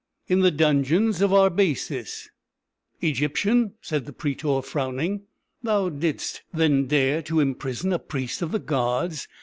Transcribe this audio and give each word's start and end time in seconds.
"In 0.27 0.39
the 0.39 0.49
dungeons 0.49 1.21
of 1.21 1.31
Arbaces." 1.31 2.27
"Egyptian," 3.01 3.73
said 3.81 4.05
the 4.07 4.11
prætor, 4.11 4.65
frowning, 4.65 5.27
"thou 5.61 5.89
didst, 5.89 6.41
then, 6.51 6.87
dare 6.87 7.21
to 7.21 7.39
imprison 7.39 7.93
a 7.93 7.99
priest 7.99 8.41
of 8.41 8.51
the 8.51 8.57
gods 8.57 9.13
and 9.13 9.19
wherefore?" 9.19 9.37